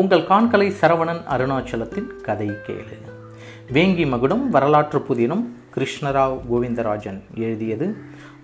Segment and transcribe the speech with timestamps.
[0.00, 2.96] உங்கள் காண்கலை சரவணன் அருணாச்சலத்தின் கதை கேளு.
[3.72, 5.42] வேங்கி மகுடம் வரலாற்று புதினம்
[5.74, 7.96] கிருஷ்ணராவ் கோவிந்தராஜன் எழுதியது.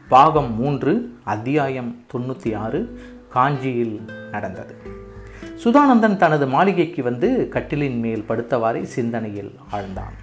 [0.09, 0.93] பாகம் மூன்று
[1.25, 2.81] அத்தியாயம் தொண்ணூற்றி ஆறு
[3.29, 4.01] காஞ்சியில்
[4.31, 4.75] நடந்தது.
[5.65, 10.17] சுதானந்தன் தனது மாளிகைக்கு வந்து கட்டிலின் மேல் படுத்தவாறே சிந்தனையில் ஆழ்ந்தான்.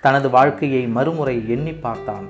[0.00, 2.28] தனது வாழ்க்கையை மறுமுறை எண்ணி பார்த்தான்.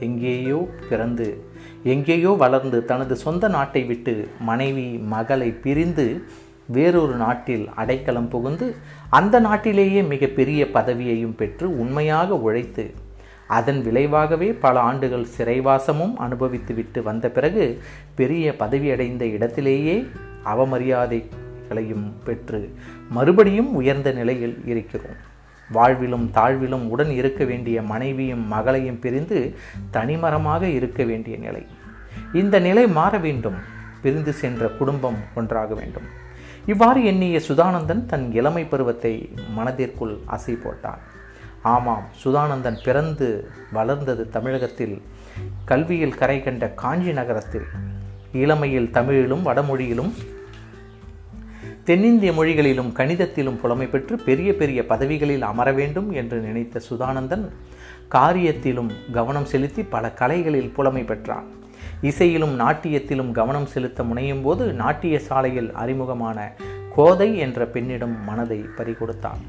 [0.00, 1.44] எங்கேயோ பிறந்து
[1.82, 6.24] எங்கேயோ வளர்ந்து தனது சொந்த நாட்டை விட்டு மனைவி மகளை பிரிந்து
[6.66, 8.74] வேறொரு நாட்டில் அடைக்கலம் புகுந்து
[9.10, 12.94] அந்த நாட்டிலேயே மிகப்பெரிய பதவியையும் பெற்று உண்மையாக உழைத்து
[13.48, 17.82] அதன் விளைவாகவே பல ஆண்டுகள் சிறைவாசமும் அனுபவித்துவிட்டு வந்த பிறகு
[18.14, 20.06] பெரிய பதவியடைந்த இடத்திலேயே
[20.44, 22.74] அவமரியாதைகளையும் பெற்று
[23.10, 25.32] மறுபடியும் உயர்ந்த நிலையில் இருக்கிறோம்.
[25.72, 29.54] வாழ்விலும் தாழ்விலும் உடன் இருக்க வேண்டிய மனைவியும் மகளையும் பிரிந்து
[29.92, 31.66] தனிமரமாக இருக்க வேண்டிய நிலை.
[32.32, 33.54] இந்த நிலை மாற வேண்டும்.
[34.02, 36.22] பிரிந்து சென்ற குடும்பம் ஒன்றாக வேண்டும்.
[36.66, 41.02] இவ்வாறு எண்ணிய சுதானந்தன் தன் இளமை பருவத்தை மனதிற்குள் அசை போட்டான்.
[41.62, 45.02] ஆமாம் சுதானந்தன் பிறந்து வளர்ந்தது தமிழகத்தில்
[45.64, 47.66] கல்வியில் கரை கண்ட காஞ்சி நகரத்தில்.
[48.32, 50.12] இளமையில் தமிழிலும் வடமொழியிலும்
[51.84, 57.44] தென்னிந்திய மொழிகளிலும் கணிதத்திலும் புலமை பெற்று பெரிய பெரிய பதவிகளில் அமர வேண்டும் என்று நினைத்த சுதானந்தன்
[58.10, 61.46] காரியத்திலும் கவனம் செலுத்தி பல கலைகளில் புலமை பெற்றான்.
[62.02, 66.52] இசையிலும் நாட்டியத்திலும் கவனம் செலுத்த முனையும் போது நாட்டிய சாலையில் அறிமுகமான
[66.94, 69.42] கோதை என்ற பெண்ணிடம் மனதை பறிகொடுத்தான்.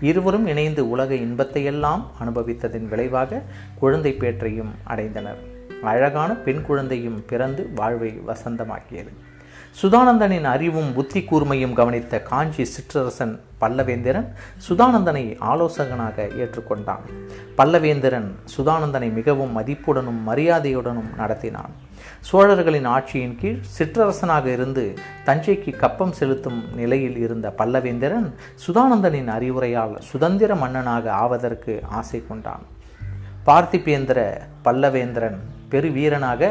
[0.00, 3.42] இருவரும் இணைந்து உலக இன்பத்தையெல்லாம் அனுபவித்ததின் விளைவாக
[3.78, 5.38] குழந்தை பேற்றையும் அடைந்தனர்.
[5.82, 9.12] அழகான பெண் குழந்தையும் பிறந்து வாழ்வை வசந்தமாக்கியது.
[9.82, 14.26] சுதானந்தனின் அறிவும் புத்தி கூர்மையும் கவனித்த காஞ்சி சிற்றரசன் பல்லவேந்திரன்
[14.68, 17.04] சுதானந்தனை ஆலோசகனாக ஏற்றுக்கொண்டான்.
[17.56, 21.74] பல்லவேந்திரன் சுதானந்தனை மிகவும் மதிப்புடனும் மரியாதையுடனும் நடத்தினான்.
[22.28, 24.82] சோழர்களின் ஆட்சியின் கீழ் சிற்றரசனாக இருந்து
[25.26, 28.26] தஞ்சைக்கு கப்பம் செலுத்தும் நிலையில் இருந்த பல்லவேந்திரன்
[28.64, 32.64] சுதானந்தனின் அறிவுரையால் சுதந்திர மன்னனாக ஆவதற்கு ஆசை கொண்டான்.
[33.46, 34.18] பார்த்திபேந்திர
[34.64, 35.38] பல்லவேந்திரன்
[35.70, 36.50] பெருவீரனாக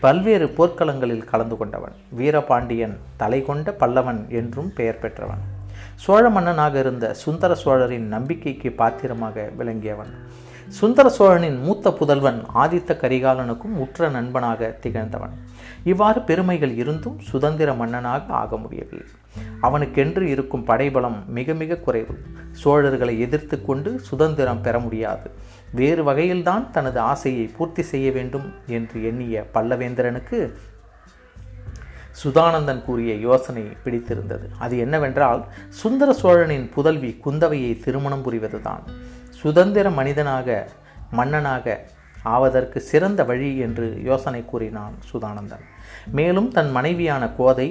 [0.00, 1.94] பல்வேறு போர்க்களங்களில் கலந்து கொண்டவன்.
[2.20, 5.44] வீரபாண்டியன் தலை கொண்ட பல்லவன் என்றும் பெயர் பெற்றவன்.
[5.94, 10.12] சோழ மன்னனாக இருந்த சுந்தர சோழரின் நம்பிக்கைக்கு பாத்திரமாக விளங்கியவன்.
[10.68, 15.30] சுந்தர சோழனின் மூத்த புதல்வன் ஆதித்த கரிகாலனுக்கும் உற்ற நண்பனாக திகழ்ந்தவன்.
[15.84, 19.06] இவ்வாறு பெருமைகள் இருந்தும் சுதந்திர மன்னனாக ஆக முடியவில்லை.
[19.60, 22.18] அவனுக்கென்று இருக்கும் படைபலம் மிக மிக குறைவு.
[22.64, 25.30] சோழர்களை எதிர்த்து கொண்டு சுதந்திரம் பெற முடியாது.
[25.72, 30.52] வேறு வகையில்தான் தனது ஆசையை பூர்த்தி செய்ய வேண்டும் என்று எண்ணிய பல்லவேந்திரனுக்கு
[32.24, 34.50] சுதானந்தன் கூறிய யோசனை பிடித்திருந்தது.
[34.58, 38.82] அது என்னவென்றால் சுந்தர சோழனின் புதல்வி குந்தவையை திருமணம் புரிவதுதான்.
[39.40, 40.48] சுதந்திர மனிதனாக
[41.10, 41.76] மன்னனாக
[42.22, 45.64] ஆவதற்கு சிறந்த வழி என்று யோசனை கூறினான் சுதானந்தன்.
[46.12, 47.68] மேலும் தன் மனைவியான கோதை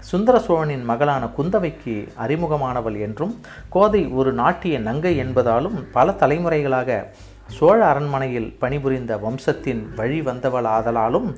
[0.00, 3.34] சுந்தர சோழனின் மகளான குந்தவைக்கு அறிமுகமானவள் என்றும்
[3.68, 6.98] கோதை ஒரு நாட்டிய நங்கை என்பதாலும் பல தலைமுறைகளாக
[7.46, 11.28] சோழ அரண்மனையில் பணிபுரிந்த வம்சத்தின் வழி வந்தவள் ஆதலாலும்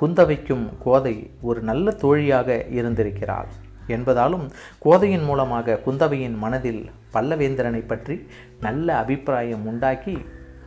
[0.00, 3.50] குந்தவைக்கும் கோதை ஒரு நல்ல தோழியாக இருந்திருக்கிறாள்
[3.86, 4.46] என்பதாலும்
[4.78, 6.82] கோதையின் மூலமாக குந்தவையின் மனதில்
[7.14, 8.16] பல்லவேந்திரனை பற்றி
[8.60, 10.16] நல்ல அபிப்பிராயம் உண்டாக்கி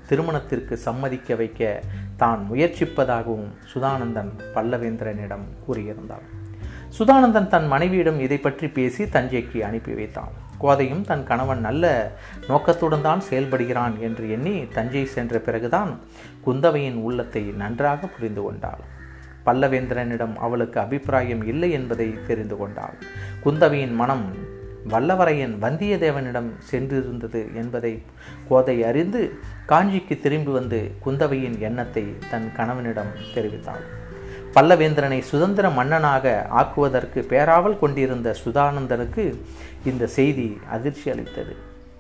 [0.08, 1.82] திருமணத்திற்கு சம்மதிக்க வைக்க
[2.18, 6.26] தான் முயற்சிப்பதாகவும் சுதானந்தன் பல்லவேந்திரனிடம் கூறியிருந்தான்
[6.98, 10.34] சுதானந்தன் தன் மனைவியிடம் இதை பற்றி பேசி தஞ்சைக்கு அனுப்பி வைத்தான்.
[10.58, 11.86] கோதையும் தன் கணவன் நல்ல
[12.48, 15.92] நோக்கத்துடன் தான் செயல்படுகிறான் என்று எண்ணி தஞ்சை சென்ற பிறகுதான்
[16.46, 18.84] குந்தவையின் உள்ளத்தை நன்றாக புரிந்து கொண்டாள்.
[19.46, 22.98] பல்லவேந்திரனிடம் அவளுக்கு அபிப்பிராயம் இல்லை என்பதை தெரிந்து கொண்டாள்.
[23.46, 24.26] குந்தவையின் மனம்
[24.90, 28.04] வல்லவரையன் வந்தியத்தேவனிடம் சென்றிருந்தது என்பதை
[28.50, 29.34] கோதை அறிந்து
[29.68, 33.86] காஞ்சிக்கு திரும்பி வந்து குந்தவையின் எண்ணத்தை தன் கணவனிடம் தெரிவித்தாள்
[34.56, 39.36] பல்லவேந்திரனை சுதந்திர மன்னனாக ஆக்குவதற்கு பேராவல் கொண்டிருந்த சுதானந்தனுக்கு
[39.84, 41.56] இந்த செய்தி அதிர்ச்சி அளித்தது.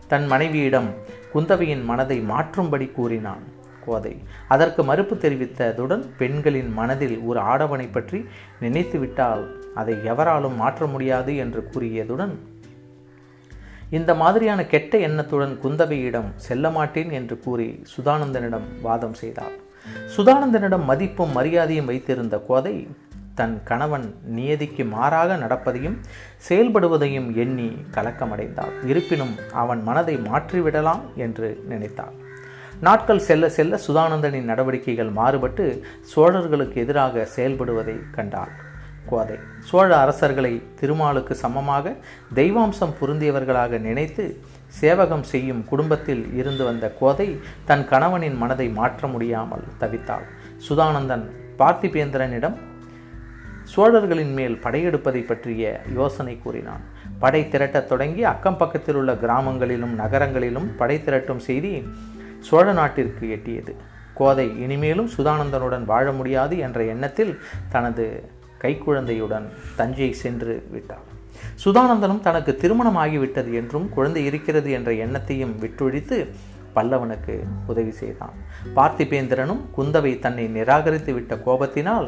[0.07, 0.89] தன் மனைவியிடம்
[1.33, 3.43] குந்தவையின் மனதை மாற்றும்படி கூறினான்
[3.85, 4.21] கோதை.
[4.47, 8.25] அதற்கு மறுப்பு தெரிவித்ததுடன் பெண்களின் மனதில் ஒரு ஆடவனை பற்றி
[8.59, 9.43] நினைத்துவிட்டால்
[9.75, 12.33] அதை எவராலும் மாற்ற முடியாது என்று கூறியதுடன்
[13.89, 19.51] இந்த மாதிரியான கெட்ட எண்ணத்துடன் குந்தவையிடம் செல்ல மாட்டேன் என்று கூறி சுதானந்தனிடம் வாதம் செய்தார்.
[20.17, 22.87] சுதானந்தனிடம் மதிப்பும் மரியாதையும் வைத்திருந்த கோதை
[23.35, 25.99] தன் கணவன் நியதிக்கு மாறாக நடப்பதையும்
[26.49, 32.13] செயல்படுவதையும் எண்ணி கலக்கமடைந்தாள் இருப்பினும் அவன் மனதை மாற்றிவிடலாம் என்று நினைத்தாள்
[32.81, 35.83] நாட்கள் செல்ல செல்ல சுதானந்தனின் நடவடிக்கைகள் மாறுபட்டு
[36.15, 38.71] சோழர்களுக்கு எதிராக செயல்படுவதை கண்டாள்
[39.09, 41.95] கோதை சோழ அரசர்களை திருமாலுக்கு சமமாக
[42.35, 44.25] தெய்வாம்சம் பொருந்தியவர்களாக நினைத்து
[44.79, 47.27] சேவகம் செய்யும் குடும்பத்தில் இருந்து வந்த கோதை
[47.65, 50.27] தன் கணவனின் மனதை மாற்ற முடியாமல் தவித்தாள்.
[50.67, 51.25] சுதானந்தன்
[51.59, 52.57] பார்த்திபேந்திரனிடம்
[53.73, 56.83] சோழர்களின் மேல் படையெடுப்பதை பற்றிய யோசனை கூறினான்.
[57.19, 61.73] படை திரட்டத் தொடங்கி அக்கம் பக்கத்தில் உள்ள கிராமங்களிலும் நகரங்களிலும் படை திரட்டும் செய்தி
[62.39, 63.73] சோழ நாட்டிற்கு எட்டியது.
[64.13, 67.39] கோதை இனிமேலும் சுதானந்தனுடன் வாழ முடியாது என்ற எண்ணத்தில்
[67.69, 68.05] தனது
[68.63, 69.45] கைக்குழந்தையுடன்
[69.75, 71.05] தஞ்சை சென்று விட்டார்.
[71.63, 76.17] சுதானந்தனும் தனக்கு திருமணம் ஆகிவிட்டது என்றும் குழந்தை இருக்கிறது என்ற எண்ணத்தையும் விட்டொழித்து
[76.75, 77.35] பல்லவனுக்கு
[77.67, 78.35] உதவி செய்தான்.
[78.75, 82.07] பார்த்திபேந்திரனும் குந்தவை தன்னை நிராகரித்து விட்ட கோபத்தினால்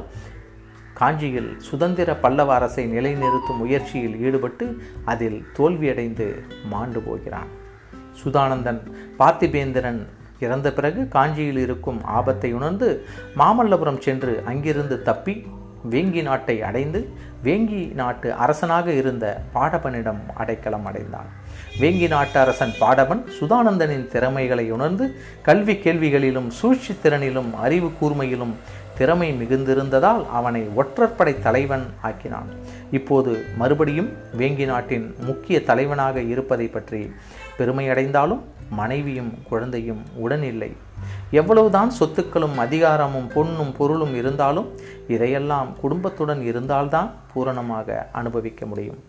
[0.93, 4.65] காஞ்சியில் சுதந்திர பல்லவ அரசை நிலைநிறுத்தும் முயற்சியில் ஈடுபட்டு
[5.05, 6.27] அதில் தோல்வியடைந்து
[6.69, 7.49] மாண்டு போகிறான்.
[8.23, 8.81] சுதானந்தன்
[9.19, 10.01] பார்த்திபேந்திரன்
[10.39, 12.87] இறந்த பிறகு காஞ்சியில் இருக்கும் ஆபத்தை உணர்ந்து
[13.37, 15.35] மாமல்லபுரம் சென்று அங்கிருந்து தப்பி
[15.91, 16.99] வேங்கி நாட்டை அடைந்து
[17.43, 21.29] வேங்கி நாட்டு அரசனாக இருந்த பாடபனிடம் அடைக்கலம் அடைந்தான்.
[21.81, 25.05] வேங்கி நாட்டு அரசன் பாடவன் சுதானந்தனின் திறமைகளை உணர்ந்து
[25.41, 28.55] கல்வி கேள்விகளிலும் சூழ்ச்சி திறனிலும் அறிவு கூர்மையிலும்
[28.97, 32.49] திறமை மிகுந்திருந்ததால் அவனை ஒற்றற்படை தலைவன் ஆக்கினான்.
[32.91, 37.01] இப்போது மறுபடியும் வேங்கி நாட்டின் முக்கிய தலைவனாக இருப்பதை பற்றி
[37.57, 40.71] பெருமையடைந்தாலும் மனைவியும் குழந்தையும் உடனில்லை.
[41.39, 44.69] எவ்வளவுதான் சொத்துக்களும் அதிகாரமும் பொன்னும் பொருளும் இருந்தாலும்
[45.07, 48.99] இதையெல்லாம் குடும்பத்துடன் இருந்தால்தான் பூரணமாக அனுபவிக்க முடியும்.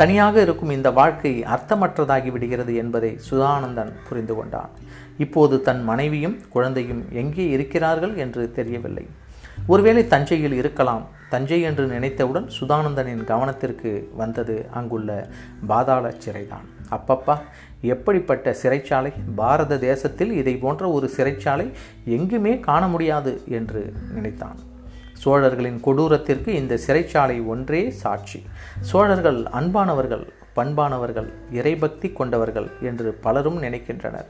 [0.00, 4.72] தனியாக இருக்கும் இந்த வாழ்க்கை அர்த்தமற்றதாகி விடுகிறது என்பதை சுதானந்தன் புரிந்து கொண்டான்.
[5.24, 9.06] இப்போது தன் மனைவியும் குழந்தையும் எங்கே இருக்கிறார்கள் என்று தெரியவில்லை.
[9.66, 11.04] ஒருவேளை தஞ்சையில் இருக்கலாம்.
[11.30, 15.28] தஞ்சை என்று நினைத்தவுடன் சுதானந்தனின் கவனத்திற்கு வந்தது அங்குள்ள
[15.66, 16.66] பாதாள சிறைதான்.
[16.90, 17.38] அப்பப்பா
[17.80, 19.12] எப்படிப்பட்ட சிறைச்சாலை?
[19.34, 21.70] பாரத தேசத்தில் இதை போன்ற ஒரு சிறைச்சாலை
[22.04, 24.58] எங்குமே காண முடியாது என்று நினைத்தான்.
[25.12, 28.42] சோழர்களின் கொடூரத்திற்கு இந்த சிறைச்சாலை ஒன்றே சாட்சி.
[28.80, 30.26] சோழர்கள் அன்பானவர்கள்
[30.56, 34.28] பண்பானவர்கள் இறைபக்தி கொண்டவர்கள் என்று பலரும் நினைக்கின்றனர்.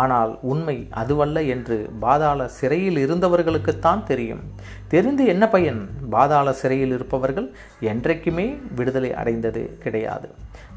[0.00, 4.42] ஆனால் உண்மை அதுவல்ல என்று பாதாள சிறையில் இருந்தவர்களுக்குத்தான் தெரியும்.
[4.88, 5.80] தெரிந்து என்ன பயன்?
[6.10, 7.48] பாதாள சிறையில் இருப்பவர்கள்
[7.92, 10.28] என்றைக்குமே விடுதலை அடைந்தது கிடையாது.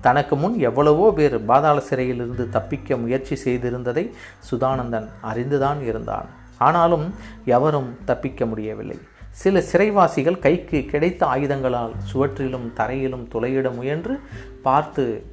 [0.02, 4.06] தனக்கு முன் எவ்வளவோ பேர் பாதாள சிறையிலிருந்து தப்பிக்க முயற்சி செய்திருந்ததை
[4.52, 6.30] சுதானந்தன் அறிந்துதான் இருந்தான்.
[6.58, 7.06] ஆனாலும்
[7.46, 8.98] எவரும் தப்பிக்க முடியவில்லை.
[9.31, 14.19] சில சிறைவாசிகள் கைக்கு கிடைத்த ஆயுதங்களால் சுவற்றிலும் தரையிலும் துளையிட முயன்று
[14.62, 15.25] பார்த்து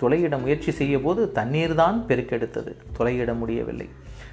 [0.00, 2.72] துளையிட முயற்சி செய்ய போது தண்ணீர் தான் பெருக்கெடுத்தது.
[2.98, 3.88] துளையிட முடியவில்லை.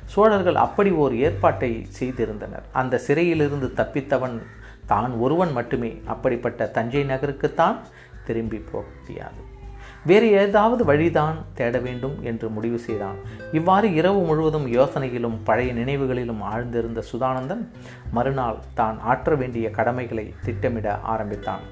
[0.06, 2.64] சோழர்கள் அப்படி ஓர் ஏற்பாட்டை செய்திருந்தனர்.
[2.72, 4.42] அந்த சிறையிலிருந்து தப்பித்தவன்
[4.86, 6.02] தான் ஒருவன் மட்டுமே.
[6.06, 7.78] அப்படிப்பட்ட தஞ்சை நகருக்குத்தான்
[8.26, 9.62] திரும்பி போக முடியாது.
[10.06, 13.18] வேறு ஏதாவது வழிதான் தேட வேண்டும் என்று முடிவு செய்தான்.
[13.52, 17.64] இவ்வாறு இரவு முழுவதும் யோசனையிலும் பழைய நினைவுகளிலும் ஆழ்ந்திருந்த சுதானந்தன்
[18.12, 21.64] மறுநாள் தான் ஆற்ற வேண்டிய கடமைகளை திட்டமிட ஆரம்பித்தான்.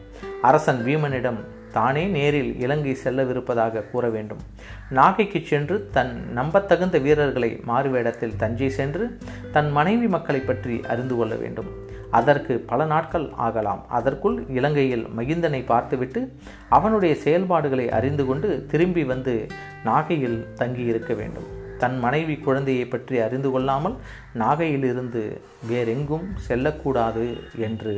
[0.42, 1.42] அரசன் வீமனிடம்
[1.72, 4.42] தானே நேரில் இலங்கை செல்லவிருப்பதாக கூற வேண்டும்.
[4.90, 9.18] நாகைக்கு சென்று தன் நம்பத்தகுந்த வீரர்களை மாறுவேடத்தில் தஞ்சை சென்று
[9.52, 11.70] தன் மனைவி மக்களை பற்றி அறிந்து கொள்ள வேண்டும்.
[12.12, 13.82] அதற்கு பல நாட்கள் ஆகலாம்.
[13.90, 16.22] அதற்குள் இலங்கையில் மகிந்தனை பார்த்துவிட்டு
[16.70, 19.48] அவனுடைய செயல்பாடுகளை அறிந்து கொண்டு திரும்பி வந்து
[19.84, 21.50] நாகையில் தங்கியிருக்க வேண்டும்.
[21.78, 23.96] தன் மனைவி குழந்தையை பற்றி அறிந்து கொள்ளாமல்
[24.40, 25.24] நாகையிலிருந்து
[25.68, 27.28] வேறெங்கும் செல்லக்கூடாது
[27.58, 27.96] என்று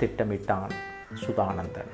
[0.00, 0.74] திட்டமிட்டான்
[1.24, 1.92] சுதானந்தன்.